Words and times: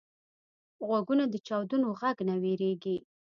غوږونه 0.87 1.23
د 1.29 1.35
چاودنو 1.47 1.87
غږ 1.99 2.17
نه 2.29 2.35
وېریږي 2.41 2.97